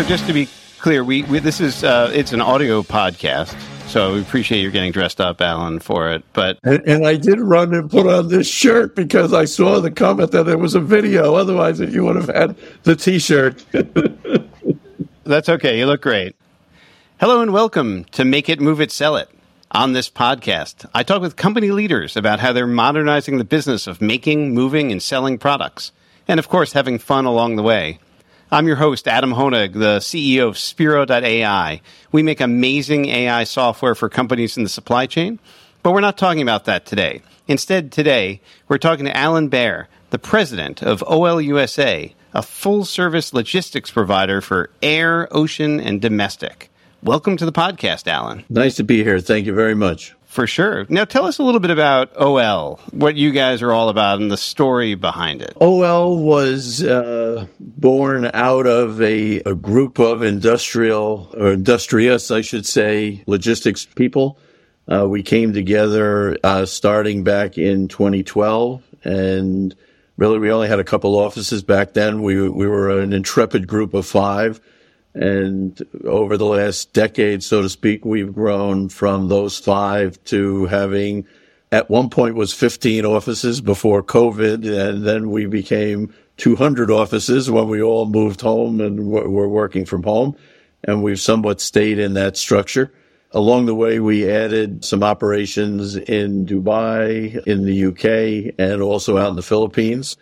[0.00, 3.54] so just to be clear, we, we this is uh, it's an audio podcast,
[3.86, 6.24] so we appreciate you getting dressed up, Alan, for it.
[6.32, 9.90] But and, and, I did run and put on this shirt because I saw the
[9.90, 11.34] comment that there was a video.
[11.34, 13.62] Otherwise, if you would have had the T-shirt.
[15.24, 15.78] That's okay.
[15.78, 16.34] You look great.
[17.20, 19.28] Hello and welcome to Make It, Move It, Sell It.
[19.72, 24.00] On this podcast, I talk with company leaders about how they're modernizing the business of
[24.00, 25.92] making, moving, and selling products,
[26.26, 27.98] and of course, having fun along the way.
[28.52, 31.80] I'm your host, Adam Honig, the CEO of Spiro.ai.
[32.10, 35.38] We make amazing AI software for companies in the supply chain,
[35.84, 37.22] but we're not talking about that today.
[37.46, 43.32] Instead, today, we're talking to Alan Baer, the president of OL USA, a full service
[43.32, 46.72] logistics provider for air, ocean, and domestic.
[47.04, 48.44] Welcome to the podcast, Alan.
[48.48, 49.20] Nice to be here.
[49.20, 50.16] Thank you very much.
[50.30, 50.86] For sure.
[50.88, 54.30] Now, tell us a little bit about OL, what you guys are all about, and
[54.30, 55.56] the story behind it.
[55.60, 62.64] OL was uh, born out of a, a group of industrial, or industrious, I should
[62.64, 64.38] say, logistics people.
[64.86, 69.74] Uh, we came together uh, starting back in 2012, and
[70.16, 72.22] really we only had a couple offices back then.
[72.22, 74.60] We, we were an intrepid group of five
[75.14, 81.26] and over the last decade, so to speak, we've grown from those five to having
[81.72, 84.66] at one point was 15 offices before COVID.
[84.66, 90.02] And then we became 200 offices when we all moved home and were working from
[90.02, 90.36] home.
[90.84, 92.92] And we've somewhat stayed in that structure.
[93.32, 99.30] Along the way, we added some operations in Dubai, in the UK, and also out
[99.30, 100.16] in the Philippines.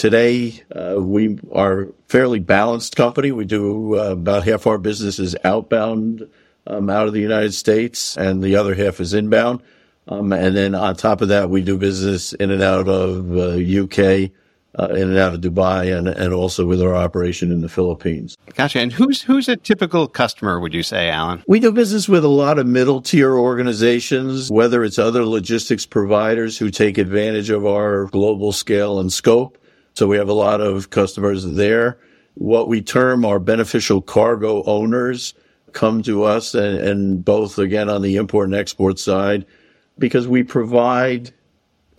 [0.00, 3.32] Today, uh, we are a fairly balanced company.
[3.32, 6.26] We do uh, about half our business is outbound
[6.66, 9.62] um, out of the United States, and the other half is inbound.
[10.08, 13.58] Um, and then on top of that, we do business in and out of uh,
[13.58, 14.30] UK,
[14.78, 18.38] uh, in and out of Dubai, and, and also with our operation in the Philippines.
[18.54, 18.80] Gotcha.
[18.80, 20.60] And who's who's a typical customer?
[20.60, 21.44] Would you say, Alan?
[21.46, 26.56] We do business with a lot of middle tier organizations, whether it's other logistics providers
[26.56, 29.58] who take advantage of our global scale and scope
[29.94, 31.98] so we have a lot of customers there.
[32.34, 35.34] What we term our beneficial cargo owners
[35.72, 39.46] come to us and, and both again on the import and export side
[39.98, 41.32] because we provide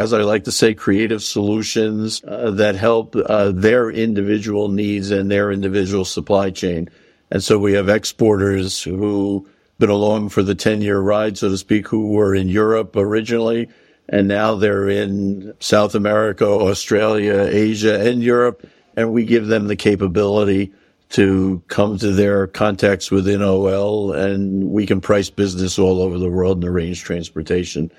[0.01, 5.30] as I like to say, creative solutions uh, that help uh, their individual needs and
[5.30, 6.90] their individual supply chain.
[7.30, 9.47] And so we have exporters who
[9.78, 13.69] been along for the 10 year ride, so to speak, who were in Europe originally
[14.11, 19.75] and now they're in South America, Australia, Asia, and Europe, and we give them the
[19.77, 20.72] capability
[21.09, 26.29] to come to their contacts within OL, and we can price business all over the
[26.29, 27.91] world and arrange transportation.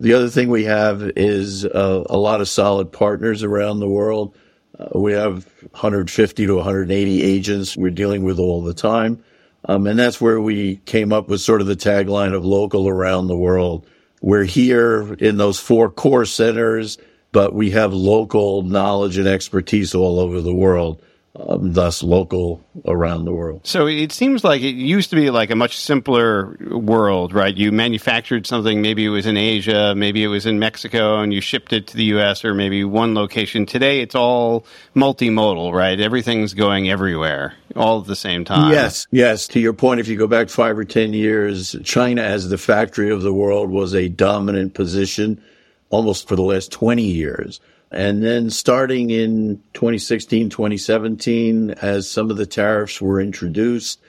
[0.00, 4.36] The other thing we have is uh, a lot of solid partners around the world.
[4.78, 9.22] Uh, we have 150 to 180 agents we're dealing with all the time.
[9.66, 13.28] Um, and that's where we came up with sort of the tagline of local around
[13.28, 13.86] the world.
[14.22, 16.96] We're here in those four core centers,
[17.32, 21.02] but we have local knowledge and expertise all over the world.
[21.34, 23.66] Um, thus local around the world.
[23.66, 27.56] So it seems like it used to be like a much simpler world, right?
[27.56, 31.40] You manufactured something, maybe it was in Asia, maybe it was in Mexico, and you
[31.40, 32.44] shipped it to the U.S.
[32.44, 33.64] or maybe one location.
[33.64, 35.98] Today, it's all multimodal, right?
[35.98, 38.70] Everything's going everywhere all at the same time.
[38.70, 39.48] Yes, yes.
[39.48, 43.10] To your point, if you go back five or ten years, China as the factory
[43.10, 45.42] of the world was a dominant position
[45.88, 47.60] almost for the last 20 years.
[47.92, 54.00] And then starting in 2016, 2017, as some of the tariffs were introduced,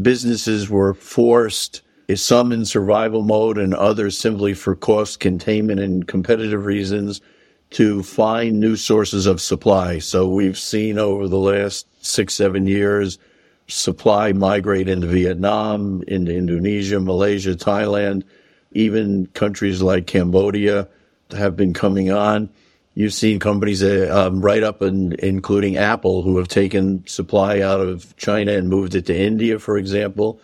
[0.00, 1.80] businesses were forced,
[2.14, 7.22] some in survival mode and others simply for cost containment and competitive reasons,
[7.70, 9.98] to find new sources of supply.
[9.98, 13.18] So we've seen over the last six, seven years,
[13.66, 18.24] supply migrate into Vietnam, into Indonesia, Malaysia, Thailand,
[18.72, 20.86] even countries like Cambodia
[21.30, 22.50] have been coming on.
[22.94, 27.80] You've seen companies uh, um, right up and including Apple who have taken supply out
[27.80, 30.40] of China and moved it to India, for example.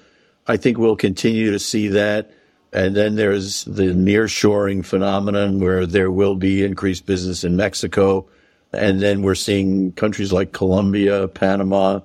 [0.46, 2.30] I think we'll continue to see that.
[2.72, 8.26] And then there's the nearshoring phenomenon where there will be increased business in Mexico.
[8.72, 12.00] And then we're seeing countries like Colombia, Panama,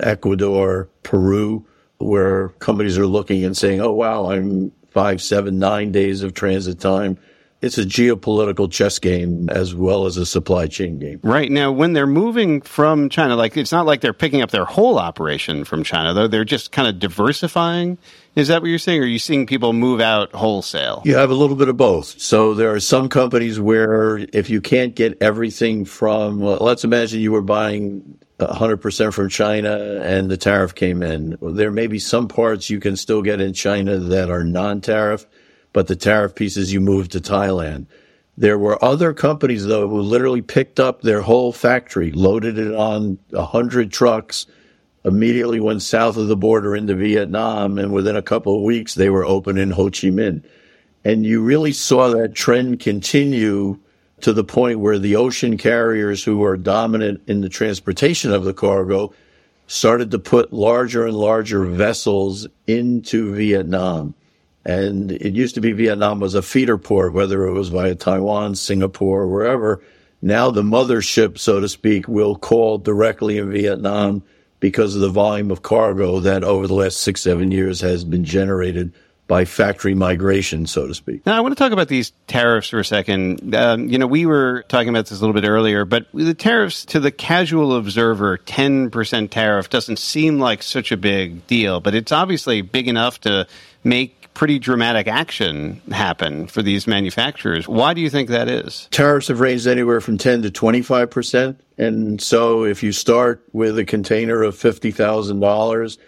[0.00, 1.64] Ecuador, Peru,
[1.98, 6.80] where companies are looking and saying, oh, wow, I'm five, seven, nine days of transit
[6.80, 7.16] time
[7.64, 11.18] it's a geopolitical chess game as well as a supply chain game.
[11.22, 11.50] Right.
[11.50, 14.98] Now, when they're moving from China, like it's not like they're picking up their whole
[14.98, 16.28] operation from China, though.
[16.28, 17.96] They're just kind of diversifying.
[18.36, 19.00] Is that what you're saying?
[19.00, 21.02] Or are you seeing people move out wholesale?
[21.04, 22.20] You have a little bit of both.
[22.20, 27.20] So there are some companies where if you can't get everything from, well, let's imagine
[27.20, 31.38] you were buying 100% from China and the tariff came in.
[31.40, 35.26] There may be some parts you can still get in China that are non tariff,
[35.74, 37.84] but the tariff pieces you moved to Thailand.
[38.38, 43.18] There were other companies, though, who literally picked up their whole factory, loaded it on
[43.30, 44.46] 100 trucks,
[45.04, 49.10] immediately went south of the border into Vietnam, and within a couple of weeks, they
[49.10, 50.42] were open in Ho Chi Minh.
[51.04, 53.78] And you really saw that trend continue
[54.22, 58.54] to the point where the ocean carriers who are dominant in the transportation of the
[58.54, 59.12] cargo
[59.66, 64.14] started to put larger and larger vessels into Vietnam.
[64.64, 68.54] And it used to be Vietnam was a feeder port, whether it was via Taiwan,
[68.54, 69.82] Singapore, wherever.
[70.22, 74.22] Now the mothership, so to speak, will call directly in Vietnam
[74.60, 78.24] because of the volume of cargo that over the last six, seven years has been
[78.24, 78.94] generated
[79.26, 81.24] by factory migration, so to speak.
[81.24, 83.54] Now, I want to talk about these tariffs for a second.
[83.54, 86.84] Um, you know, we were talking about this a little bit earlier, but the tariffs
[86.86, 92.12] to the casual observer, 10% tariff doesn't seem like such a big deal, but it's
[92.12, 93.46] obviously big enough to
[93.82, 97.66] make pretty dramatic action happen for these manufacturers.
[97.66, 98.88] Why do you think that is?
[98.90, 101.56] Tariffs have ranged anywhere from 10 to 25%.
[101.78, 105.98] And so if you start with a container of $50,000,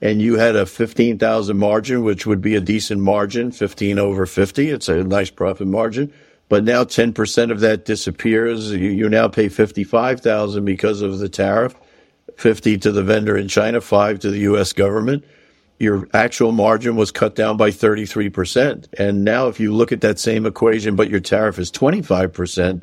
[0.00, 4.68] and you had a 15,000 margin, which would be a decent margin, 15 over 50.
[4.68, 6.12] It's a nice profit margin.
[6.48, 8.70] But now 10% of that disappears.
[8.70, 11.74] You, you now pay 55,000 because of the tariff,
[12.36, 15.24] 50 to the vendor in China, 5 to the US government.
[15.78, 18.86] Your actual margin was cut down by 33%.
[18.98, 22.82] And now if you look at that same equation, but your tariff is 25%,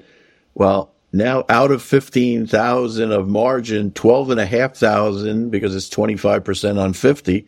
[0.54, 7.48] well, now out of 15,000 of margin, 12,500 because it's 25% on 50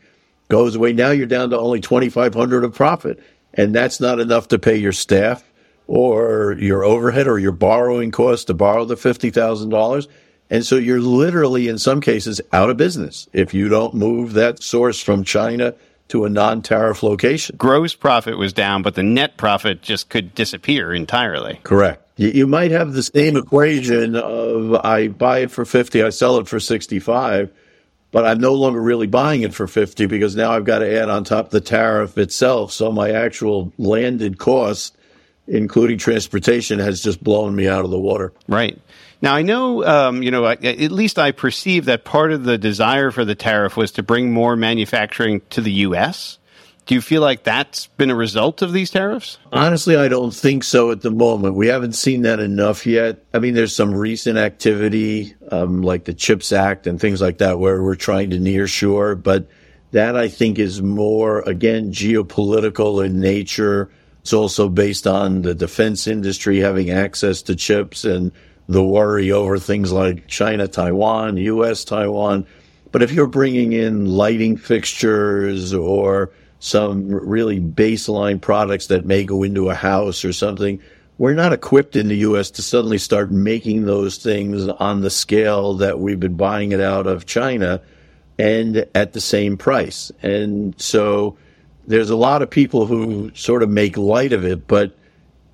[0.50, 0.94] goes away.
[0.94, 3.21] Now you're down to only 2,500 of profit.
[3.53, 5.44] And that's not enough to pay your staff
[5.88, 10.07] or your overhead or your borrowing cost to borrow the $50,000.
[10.50, 14.62] And so you're literally in some cases out of business if you don't move that
[14.62, 15.74] source from China
[16.09, 17.56] to a non-tariff location.
[17.57, 21.59] Gross profit was down, but the net profit just could disappear entirely.
[21.63, 22.01] Correct.
[22.18, 26.48] You might have the same equation of I buy it for 50, I sell it
[26.48, 27.51] for 65,
[28.12, 31.09] but I'm no longer really buying it for 50 because now I've got to add
[31.09, 32.71] on top the tariff itself.
[32.71, 34.94] So my actual landed cost,
[35.47, 38.33] including transportation, has just blown me out of the water.
[38.47, 38.80] Right.
[39.21, 43.12] Now I know, um, you know, at least I perceive that part of the desire
[43.12, 46.38] for the tariff was to bring more manufacturing to the U.S.
[46.86, 49.39] Do you feel like that's been a result of these tariffs?
[49.51, 51.56] Honestly, I don't think so at the moment.
[51.56, 53.24] We haven't seen that enough yet.
[53.33, 57.57] I mean, there's some recent activity, um, like the CHIPS Act and things like that,
[57.57, 59.48] where we're trying to near shore, but
[59.94, 63.89] that I think is more, again, geopolitical in nature.
[64.25, 68.31] It's also based on the defense industry having access to chips and
[68.68, 72.48] the worry over things like China, Taiwan, US, Taiwan.
[72.92, 79.44] But if you're bringing in lighting fixtures or some really baseline products that may go
[79.44, 80.81] into a house or something.
[81.19, 82.50] We're not equipped in the U.S.
[82.51, 87.06] to suddenly start making those things on the scale that we've been buying it out
[87.06, 87.81] of China
[88.39, 90.12] and at the same price.
[90.24, 91.38] And so
[91.87, 94.98] there's a lot of people who sort of make light of it, but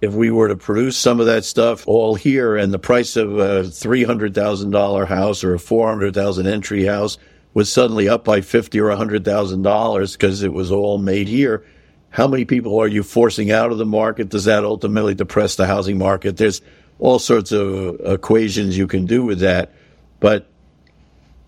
[0.02, 3.38] if we were to produce some of that stuff all here and the price of
[3.38, 7.18] a $300,000 house or a 400,000 entry house
[7.54, 11.28] was suddenly up by fifty or a hundred thousand dollars because it was all made
[11.28, 11.66] here.
[12.10, 14.30] How many people are you forcing out of the market?
[14.30, 16.38] Does that ultimately depress the housing market?
[16.38, 16.62] There's
[17.00, 19.74] all sorts of equations you can do with that.
[20.20, 20.48] But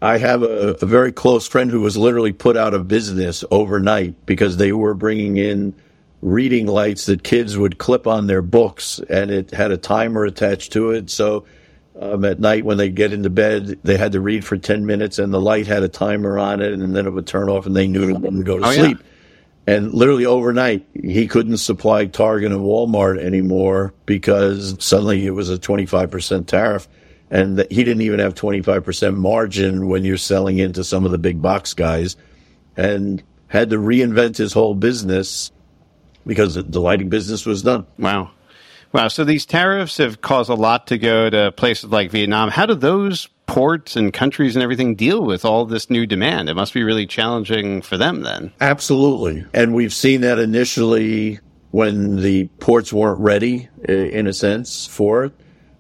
[0.04, 4.26] I have a, a very close friend who was literally put out of business overnight
[4.26, 5.74] because they were bringing in
[6.22, 10.74] reading lights that kids would clip on their books and it had a timer attached
[10.74, 11.10] to it.
[11.10, 11.46] So
[11.98, 15.20] um, at night when they get into bed, they had to read for 10 minutes
[15.20, 17.74] and the light had a timer on it and then it would turn off and
[17.74, 18.98] they knew to go to oh, sleep.
[19.00, 19.76] Yeah.
[19.76, 25.58] And literally overnight, he couldn't supply Target and Walmart anymore because suddenly it was a
[25.58, 26.90] 25% tariff.
[27.30, 31.42] And he didn't even have 25% margin when you're selling into some of the big
[31.42, 32.16] box guys
[32.78, 35.52] and had to reinvent his whole business
[36.26, 37.86] because the lighting business was done.
[37.98, 38.32] Wow.
[38.92, 39.08] Wow.
[39.08, 42.50] So these tariffs have caused a lot to go to places like Vietnam.
[42.50, 46.50] How do those ports and countries and everything deal with all this new demand?
[46.50, 48.54] It must be really challenging for them then.
[48.62, 49.46] Absolutely.
[49.54, 51.40] And we've seen that initially
[51.72, 55.34] when the ports weren't ready, in a sense, for it.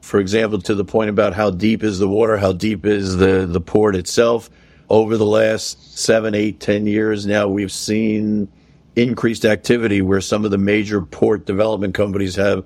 [0.03, 3.47] For example, to the point about how deep is the water, how deep is the,
[3.49, 4.49] the port itself.
[4.89, 8.49] Over the last seven, eight, ten years now, we've seen
[8.97, 12.65] increased activity where some of the major port development companies have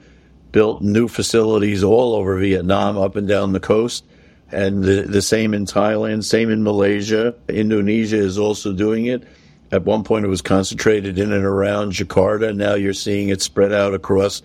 [0.52, 4.04] built new facilities all over Vietnam, up and down the coast.
[4.52, 7.36] And the, the same in Thailand, same in Malaysia.
[7.48, 9.26] Indonesia is also doing it.
[9.72, 12.56] At one point, it was concentrated in and around Jakarta.
[12.56, 14.42] Now you're seeing it spread out across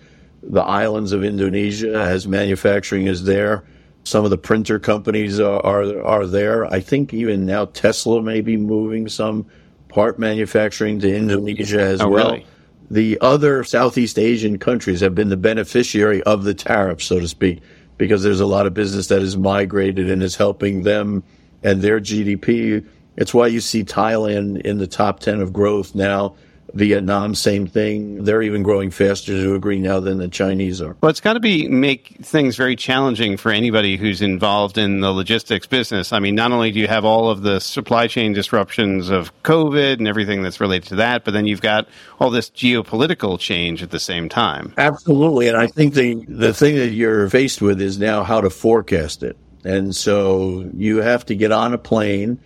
[0.49, 3.63] the islands of Indonesia as manufacturing is there.
[4.03, 6.65] Some of the printer companies are, are, are there.
[6.65, 9.45] I think even now Tesla may be moving some
[9.87, 12.31] part manufacturing to Indonesia as oh, well.
[12.31, 12.45] Really?
[12.91, 17.61] The other Southeast Asian countries have been the beneficiary of the tariff, so to speak,
[17.97, 21.23] because there's a lot of business that is migrated and is helping them
[21.63, 22.85] and their GDP.
[23.15, 26.35] It's why you see Thailand in the top 10 of growth now
[26.73, 28.23] Vietnam, same thing.
[28.23, 30.95] They're even growing faster to agree now than the Chinese are.
[31.01, 35.11] Well, it's got to be make things very challenging for anybody who's involved in the
[35.11, 36.11] logistics business.
[36.11, 39.99] I mean, not only do you have all of the supply chain disruptions of COVID
[39.99, 41.87] and everything that's related to that, but then you've got
[42.19, 44.73] all this geopolitical change at the same time.
[44.77, 48.49] Absolutely, and I think the the thing that you're faced with is now how to
[48.49, 49.37] forecast it.
[49.63, 52.39] And so you have to get on a plane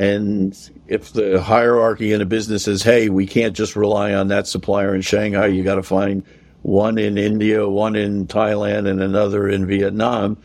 [0.00, 4.46] and if the hierarchy in a business is, hey, we can't just rely on that
[4.46, 6.24] supplier in Shanghai, you got to find
[6.62, 10.38] one in India, one in Thailand, and another in Vietnam.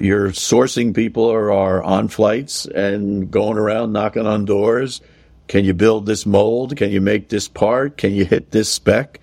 [0.00, 5.00] Your sourcing people are, are on flights and going around knocking on doors.
[5.46, 6.76] Can you build this mold?
[6.76, 7.96] Can you make this part?
[7.96, 9.20] Can you hit this spec?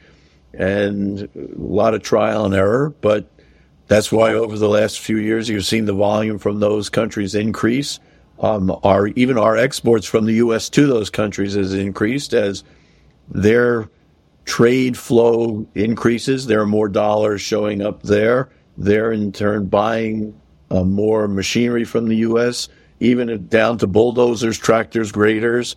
[0.53, 3.29] And a lot of trial and error, but
[3.87, 7.99] that's why over the last few years you've seen the volume from those countries increase
[8.39, 10.69] um, our even our exports from the U.S.
[10.69, 12.63] to those countries has increased as
[13.29, 13.89] their
[14.45, 16.45] trade flow increases.
[16.45, 18.49] There are more dollars showing up there.
[18.77, 20.39] They're in turn buying
[20.69, 25.75] uh, more machinery from the U.S., even down to bulldozers, tractors, graders.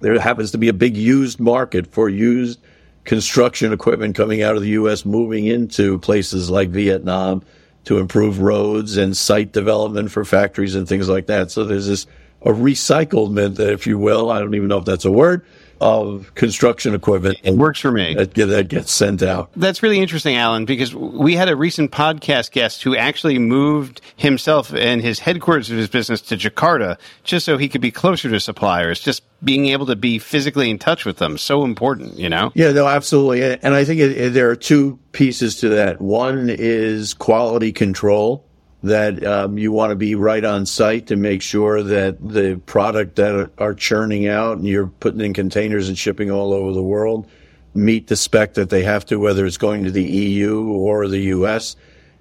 [0.00, 2.60] There happens to be a big used market for used
[3.04, 7.42] construction equipment coming out of the U.S., moving into places like Vietnam
[7.84, 11.50] to improve roads and site development for factories and things like that.
[11.50, 12.06] So there's this
[12.42, 14.30] a recyclement, if you will.
[14.30, 15.44] I don't even know if that's a word
[15.80, 17.38] of construction equipment.
[17.42, 18.14] It works for me.
[18.14, 19.50] That, that gets sent out.
[19.56, 24.72] That's really interesting, Alan, because we had a recent podcast guest who actually moved himself
[24.72, 28.40] and his headquarters of his business to Jakarta just so he could be closer to
[28.40, 29.00] suppliers.
[29.00, 32.50] Just being able to be physically in touch with them so important, you know?
[32.54, 33.42] Yeah, no, absolutely.
[33.42, 36.00] And I think it, it, there are two pieces to that.
[36.00, 38.46] One is quality control
[38.84, 43.16] that um, you want to be right on site to make sure that the product
[43.16, 47.26] that are churning out and you're putting in containers and shipping all over the world
[47.72, 51.20] meet the spec that they have to, whether it's going to the EU or the
[51.20, 51.76] US.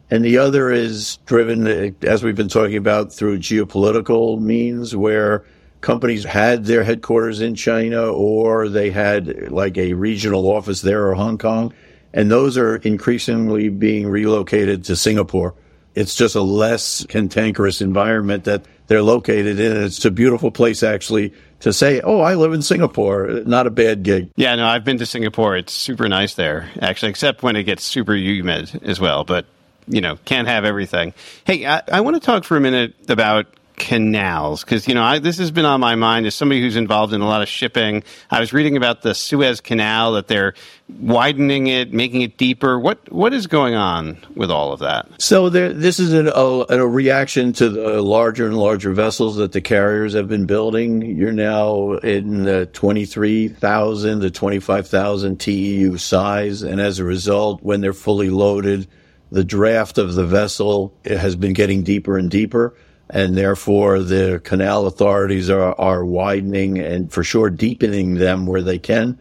[0.10, 1.68] And the other is driven,
[2.02, 5.44] as we've been talking about, through geopolitical means where
[5.82, 11.14] companies had their headquarters in China or they had like a regional office there or
[11.14, 11.74] Hong Kong.
[12.14, 15.56] And those are increasingly being relocated to Singapore
[15.96, 19.84] it's just a less cantankerous environment that they're located in.
[19.84, 24.04] It's a beautiful place actually to say, "Oh, I live in Singapore." Not a bad
[24.04, 24.30] gig.
[24.36, 25.56] Yeah, no, I've been to Singapore.
[25.56, 29.24] It's super nice there, actually, except when it gets super humid as well.
[29.24, 29.46] But
[29.88, 31.14] you know, can't have everything.
[31.46, 34.64] Hey, I, I want to talk for a minute about canals.
[34.64, 37.22] Because you know I, this has been on my mind as somebody who's involved in
[37.22, 38.04] a lot of shipping.
[38.30, 40.54] I was reading about the Suez Canal that they're
[40.90, 42.80] widening it making it deeper.
[42.80, 45.10] What what is going on with all of that?
[45.20, 49.52] So there, this is an, a, a, reaction to the larger and larger vessels that
[49.52, 51.02] the carriers have been building.
[51.02, 57.94] You're now in the 23,000 to 25,000 TEU size and as a result when they're
[57.94, 58.88] fully loaded
[59.34, 62.76] the draft of the vessel has been getting deeper and deeper
[63.14, 68.80] and therefore the canal authorities are, are widening and for sure deepening them where they
[68.80, 69.18] can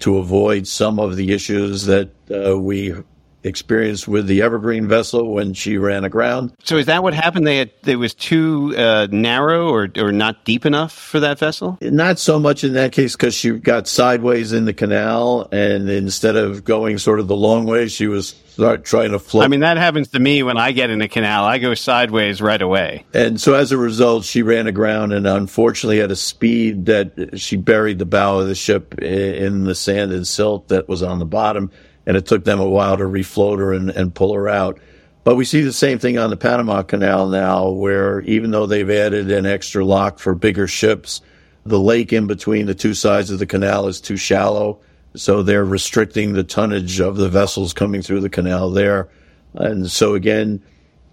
[0.00, 2.94] to avoid some of the issues that uh, we
[3.44, 6.54] experienced with the Evergreen vessel when she ran aground.
[6.64, 7.46] So is that what happened?
[7.46, 11.76] They had it was too uh, narrow or or not deep enough for that vessel?
[11.82, 16.36] Not so much in that case because she got sideways in the canal, and instead
[16.36, 19.44] of going sort of the long way, she was start trying to float.
[19.44, 21.44] I mean, that happens to me when I get in a canal.
[21.44, 23.04] I go sideways right away.
[23.12, 27.56] And so as a result, she ran aground and unfortunately at a speed that she
[27.56, 31.24] buried the bow of the ship in the sand and silt that was on the
[31.24, 31.70] bottom
[32.06, 34.78] and it took them a while to refloat her and, and pull her out.
[35.24, 38.88] But we see the same thing on the Panama Canal now, where even though they've
[38.88, 41.22] added an extra lock for bigger ships,
[41.64, 44.80] the lake in between the two sides of the canal is too shallow.
[45.16, 49.08] So they're restricting the tonnage of the vessels coming through the canal there.
[49.54, 50.62] And so again,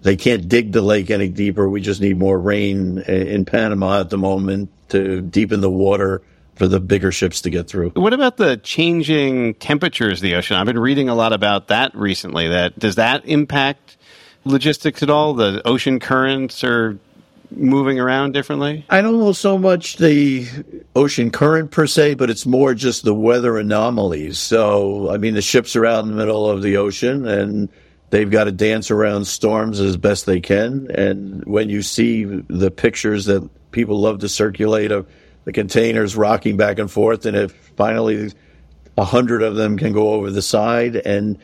[0.01, 1.69] they can't dig the lake any deeper.
[1.69, 6.21] We just need more rain in Panama at the moment to deepen the water
[6.55, 7.91] for the bigger ships to get through.
[7.91, 10.57] What about the changing temperatures of the ocean?
[10.57, 12.47] I've been reading a lot about that recently.
[12.47, 13.97] That does that impact
[14.43, 15.33] logistics at all?
[15.33, 16.97] The ocean currents are
[17.51, 18.85] moving around differently?
[18.89, 20.47] I don't know so much the
[20.95, 24.39] ocean current per se, but it's more just the weather anomalies.
[24.39, 27.69] So, I mean, the ships are out in the middle of the ocean and
[28.09, 30.89] they've got to dance around storms as best they can.
[30.91, 35.07] And when you see the pictures that people love to circulate of
[35.45, 38.31] the containers rocking back and forth, and if finally
[38.97, 41.37] a hundred of them can go over the side, and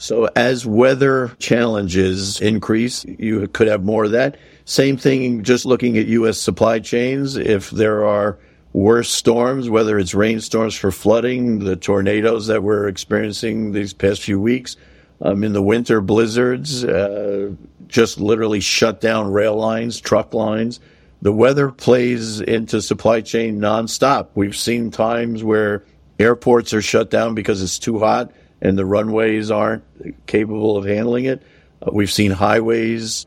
[0.00, 4.38] so as weather challenges increase, you could have more of that.
[4.64, 6.38] Same thing, just looking at U.S.
[6.38, 7.36] supply chains.
[7.36, 8.38] If there are
[8.72, 14.40] worse storms, whether it's rainstorms for flooding, the tornadoes that we're experiencing these past few
[14.40, 14.78] weeks,
[15.20, 17.50] um, in the winter blizzards, uh,
[17.86, 20.80] just literally shut down rail lines, truck lines.
[21.20, 24.28] The weather plays into supply chain nonstop.
[24.34, 25.84] We've seen times where
[26.18, 29.84] airports are shut down because it's too hot and the runways aren't
[30.26, 31.42] capable of handling it.
[31.82, 33.26] Uh, we've seen highways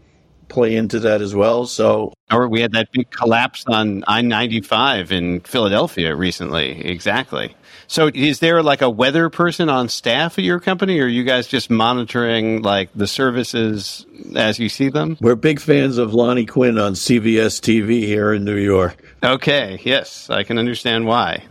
[0.49, 1.65] play into that as well.
[1.65, 6.85] So, or we had that big collapse on I ninety five in Philadelphia recently.
[6.85, 7.55] Exactly.
[7.87, 11.23] So, is there like a weather person on staff at your company, or are you
[11.23, 15.17] guys just monitoring like the services as you see them?
[15.19, 19.03] We're big fans of Lonnie Quinn on CBS TV here in New York.
[19.23, 19.79] Okay.
[19.83, 21.43] Yes, I can understand why.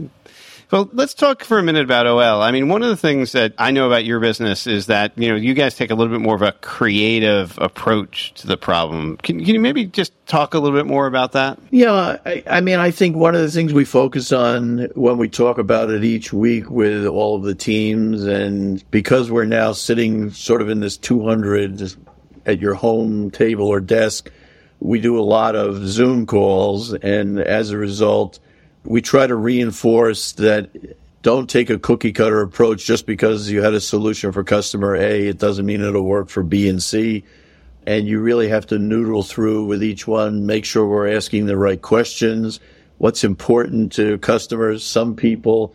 [0.73, 2.41] Well, let's talk for a minute about OL.
[2.41, 5.29] I mean, one of the things that I know about your business is that, you
[5.29, 9.19] know, you guys take a little bit more of a creative approach to the problem.
[9.19, 11.59] Can, can you maybe just talk a little bit more about that?
[11.71, 15.29] Yeah, I, I, mean, I think one of the things we focus on when we
[15.29, 20.31] talk about it each week with all of the teams, and because we're now sitting
[20.31, 21.97] sort of in this 200
[22.47, 24.31] at your home table or desk,
[24.81, 28.39] we do a lot of Zoom calls, and as a result,
[28.85, 30.71] we try to reinforce that
[31.23, 35.29] don't take a cookie cutter approach just because you had a solution for customer A.
[35.29, 37.25] It doesn't mean it'll work for B and C.
[37.87, 41.57] And you really have to noodle through with each one, make sure we're asking the
[41.57, 42.61] right questions.
[42.99, 44.85] What's important to customers?
[44.85, 45.75] Some people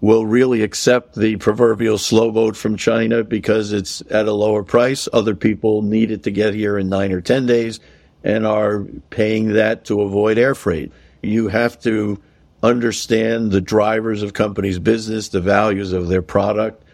[0.00, 5.08] will really accept the proverbial slow boat from China because it's at a lower price.
[5.12, 7.80] Other people need it to get here in nine or 10 days
[8.24, 10.92] and are paying that to avoid air freight.
[11.22, 12.18] You have to
[12.62, 16.84] understand the drivers of companies' business, the values of their product,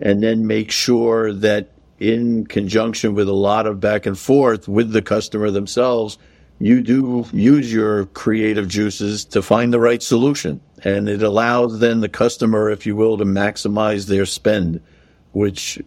[0.00, 4.90] and then make sure that in conjunction with a lot of back and forth with
[4.90, 6.18] the customer themselves,
[6.58, 10.60] you do use your creative juices to find the right solution.
[10.84, 14.80] And it allows then the customer, if you will, to maximize their spend,
[15.30, 15.80] which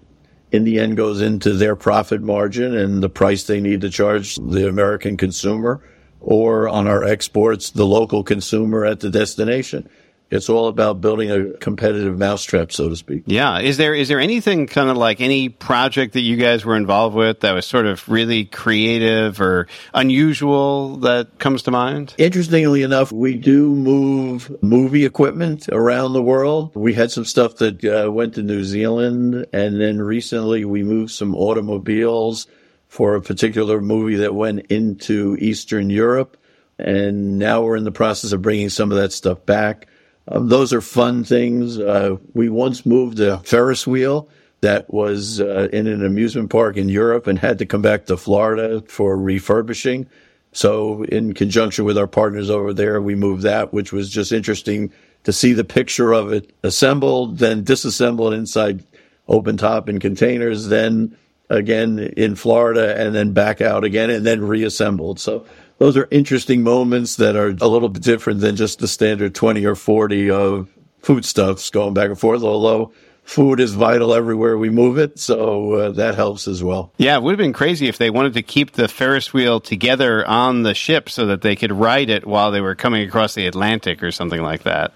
[0.51, 4.37] in the end goes into their profit margin and the price they need to charge
[4.37, 5.81] the American consumer
[6.19, 9.89] or on our exports, the local consumer at the destination.
[10.31, 13.23] It's all about building a competitive mousetrap, so to speak.
[13.27, 13.59] Yeah.
[13.59, 17.15] Is there is there anything kind of like any project that you guys were involved
[17.15, 22.15] with that was sort of really creative or unusual that comes to mind?
[22.17, 26.75] Interestingly enough, we do move movie equipment around the world.
[26.75, 31.11] We had some stuff that uh, went to New Zealand, and then recently we moved
[31.11, 32.47] some automobiles
[32.95, 36.37] for a particular movie that went into Eastern Europe.
[36.79, 39.87] And now we're in the process of bringing some of that stuff back.
[40.29, 41.77] Um, those are fun things.
[41.77, 44.29] Uh, we once moved a Ferris wheel
[44.61, 48.15] that was uh, in an amusement park in Europe and had to come back to
[48.15, 50.07] Florida for refurbishing.
[50.53, 54.89] So, in conjunction with our partners over there, we moved that, which was just interesting
[55.25, 58.85] to see the picture of it assembled, then disassembled inside
[59.27, 61.17] open top and containers, then
[61.49, 65.19] again in Florida and then back out again and then reassembled.
[65.19, 65.45] So
[65.77, 69.65] those are interesting moments that are a little bit different than just the standard 20
[69.65, 72.91] or 40 of foodstuffs going back and forth, although
[73.23, 76.93] food is vital everywhere we move it, so uh, that helps as well.
[76.97, 80.25] Yeah, it would have been crazy if they wanted to keep the Ferris wheel together
[80.25, 83.47] on the ship so that they could ride it while they were coming across the
[83.47, 84.93] Atlantic or something like that.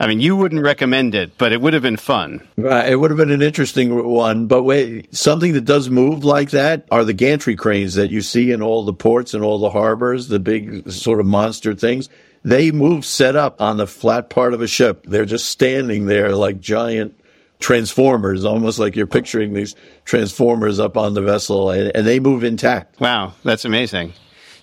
[0.00, 2.46] I mean, you wouldn't recommend it, but it would have been fun.
[2.56, 2.88] Right.
[2.88, 4.46] It would have been an interesting one.
[4.46, 8.52] But wait, something that does move like that are the gantry cranes that you see
[8.52, 12.08] in all the ports and all the harbors, the big sort of monster things.
[12.44, 15.04] They move set up on the flat part of a ship.
[15.04, 17.18] They're just standing there like giant
[17.58, 22.44] transformers, almost like you're picturing these transformers up on the vessel, and, and they move
[22.44, 23.00] intact.
[23.00, 24.12] Wow, that's amazing.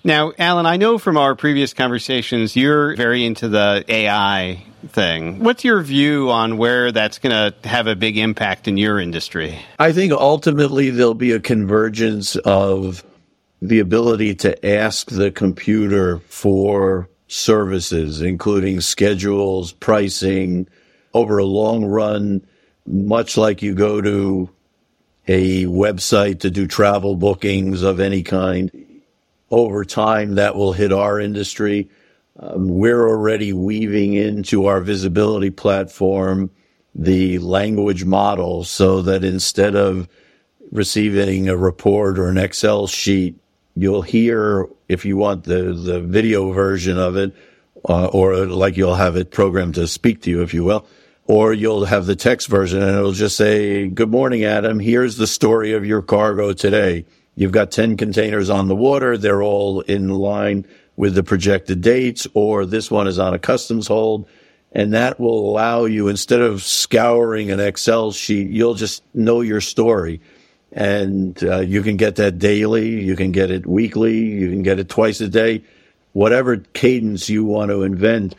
[0.05, 5.39] Now, Alan, I know from our previous conversations you're very into the AI thing.
[5.39, 9.57] What's your view on where that's going to have a big impact in your industry?
[9.79, 13.03] I think ultimately there'll be a convergence of
[13.63, 20.67] the ability to ask the computer for services, including schedules, pricing
[21.15, 22.45] over a long run,
[22.85, 24.51] much like you go to
[25.27, 28.84] a website to do travel bookings of any kind.
[29.55, 31.89] Over time, that will hit our industry.
[32.37, 36.51] Um, we're already weaving into our visibility platform
[36.93, 40.09] the language model so that instead of
[40.73, 43.37] receiving a report or an Excel sheet,
[43.77, 47.33] you'll hear, if you want the, the video version of it,
[47.87, 50.85] uh, or like you'll have it programmed to speak to you, if you will,
[51.27, 54.79] or you'll have the text version and it'll just say, Good morning, Adam.
[54.79, 57.05] Here's the story of your cargo today.
[57.35, 59.17] You've got 10 containers on the water.
[59.17, 63.87] They're all in line with the projected dates, or this one is on a customs
[63.87, 64.27] hold.
[64.71, 69.61] And that will allow you, instead of scouring an Excel sheet, you'll just know your
[69.61, 70.21] story.
[70.71, 74.79] And uh, you can get that daily, you can get it weekly, you can get
[74.79, 75.63] it twice a day,
[76.11, 78.35] whatever cadence you want to invent.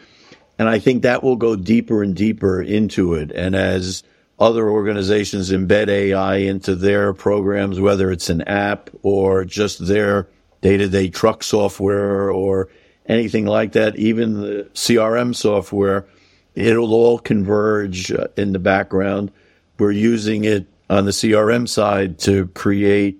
[0.58, 3.30] And I think that will go deeper and deeper into it.
[3.32, 4.02] And as
[4.38, 10.28] other organizations embed AI into their programs, whether it's an app or just their
[10.60, 12.68] day to day truck software or
[13.06, 16.06] anything like that, even the CRM software,
[16.54, 19.30] it'll all converge uh, in the background.
[19.78, 23.18] We're using it on the CRM side to create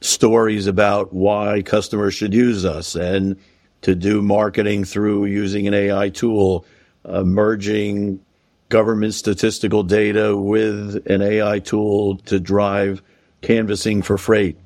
[0.00, 3.36] stories about why customers should use us and
[3.82, 6.66] to do marketing through using an AI tool,
[7.04, 8.20] uh, merging
[8.68, 13.02] government statistical data with an AI tool to drive
[13.42, 14.56] canvassing for freight.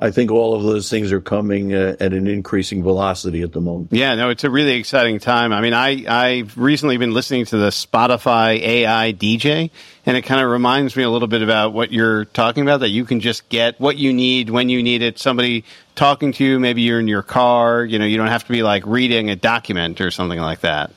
[0.00, 3.60] I think all of those things are coming uh, at an increasing velocity at the
[3.60, 3.88] moment.
[3.90, 5.52] Yeah, no, it's a really exciting time.
[5.52, 9.70] I mean, I, I've recently been listening to the Spotify AI DJ,
[10.06, 12.90] and it kind of reminds me a little bit about what you're talking about that
[12.90, 15.18] you can just get what you need when you need it.
[15.18, 15.64] Somebody
[15.96, 18.62] talking to you, maybe you're in your car, you know, you don't have to be
[18.62, 20.92] like reading a document or something like that.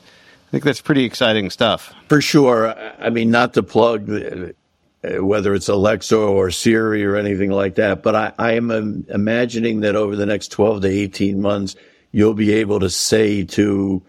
[0.52, 1.94] I think that's pretty exciting stuff.
[2.10, 2.76] For sure.
[3.00, 8.04] I mean, not to plug uh, whether it's Alexa or Siri or anything like that.
[8.04, 11.78] But I, I am um, imagining that over the next 12 to 18 months,
[12.12, 14.04] you'll be able to say to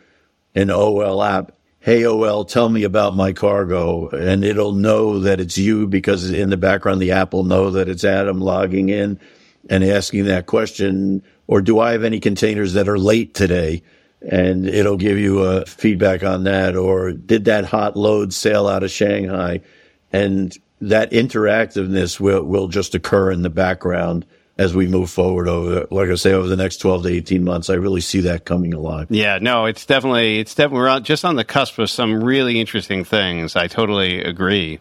[0.57, 4.09] an OL app, Hey, OL, tell me about my cargo.
[4.09, 7.89] And it'll know that it's you because in the background, the app will know that
[7.89, 9.21] it's Adam logging in
[9.71, 11.23] and asking that question.
[11.47, 13.85] Or do I have any containers that are late today?
[14.31, 16.77] And it'll give you a feedback on that.
[16.77, 19.61] Or did that hot load sail out of Shanghai?
[20.13, 24.27] And that interactiveness will, will just occur in the background
[24.59, 27.71] as we move forward over, like I say, over the next 12 to 18 months.
[27.71, 29.07] I really see that coming alive.
[29.11, 33.05] Yeah, no, it's definitely, it's definitely, we're just on the cusp of some really interesting
[33.05, 33.57] things.
[33.57, 34.79] I totally agree.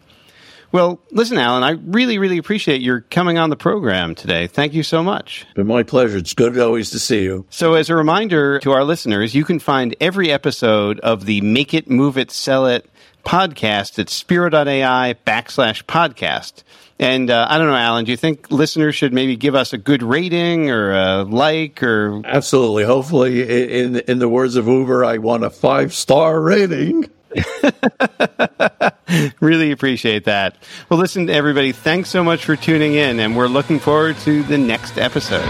[0.72, 4.46] Well, listen, Alan, I really, really appreciate your coming on the program today.
[4.46, 5.42] Thank you so much.
[5.42, 6.16] It's Been my pleasure.
[6.16, 7.44] It's good always to see you.
[7.50, 11.74] So, as a reminder to our listeners, you can find every episode of the Make
[11.74, 12.88] It, Move It, Sell It
[13.22, 16.62] podcast at spiro.ai backslash podcast.
[16.98, 19.78] And uh, I don't know, Alan, do you think listeners should maybe give us a
[19.78, 22.22] good rating or a like or?
[22.24, 22.84] Absolutely.
[22.84, 27.10] Hopefully, in, in the words of Uber, I want a five star rating.
[29.40, 30.56] really appreciate that.
[30.88, 34.58] Well, listen, everybody, thanks so much for tuning in, and we're looking forward to the
[34.58, 35.48] next episode.